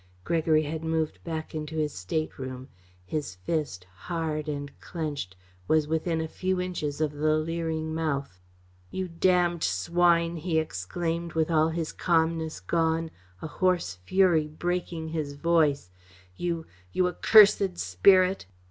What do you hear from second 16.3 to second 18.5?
"You you accursed spirit!"